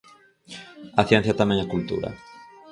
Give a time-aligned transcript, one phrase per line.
[1.01, 2.09] A ciencia tamén é cultura.